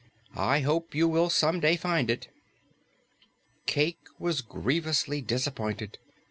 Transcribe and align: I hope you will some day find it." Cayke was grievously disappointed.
I 0.35 0.61
hope 0.61 0.95
you 0.95 1.07
will 1.07 1.29
some 1.29 1.59
day 1.59 1.75
find 1.75 2.09
it." 2.09 2.29
Cayke 3.67 4.07
was 4.17 4.41
grievously 4.41 5.21
disappointed. 5.21 5.99